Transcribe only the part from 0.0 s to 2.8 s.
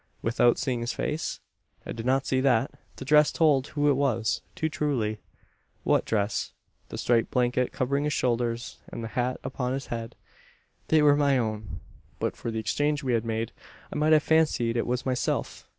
"Without seeing his face?" "It did not need that.